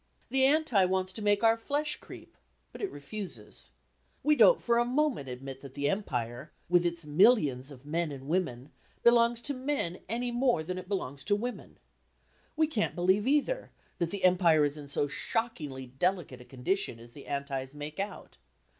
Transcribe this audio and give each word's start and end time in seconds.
The 0.31 0.45
Anti 0.45 0.83
wants 0.85 1.13
to 1.13 1.21
make 1.21 1.43
our 1.43 1.55
flesh 1.55 1.97
creep; 1.97 2.35
but 2.71 2.81
it 2.81 2.89
refuses. 2.91 3.69
We 4.23 4.35
don't 4.35 4.59
for 4.59 4.79
a 4.79 4.83
moment 4.83 5.29
admit 5.29 5.61
that 5.61 5.75
the 5.75 5.87
Empire, 5.91 6.51
with 6.67 6.87
its 6.87 7.05
millions 7.05 7.69
of 7.69 7.85
men 7.85 8.11
and 8.11 8.27
women, 8.27 8.71
belongs 9.03 9.41
to 9.41 9.53
men 9.53 9.99
any 10.09 10.31
more 10.31 10.63
than 10.63 10.79
it 10.79 10.89
belongs 10.89 11.23
to 11.25 11.35
women. 11.35 11.77
We 12.55 12.65
can't 12.65 12.95
believe, 12.95 13.27
either, 13.27 13.69
that 13.99 14.09
the 14.09 14.23
Empire 14.23 14.65
is 14.65 14.75
in 14.75 14.87
so 14.87 15.05
shockingly 15.07 15.85
delicate 15.85 16.41
a 16.41 16.45
condition 16.45 16.99
as 16.99 17.11
the 17.11 17.27
Antis 17.27 17.75
make 17.75 17.99
out. 17.99 18.37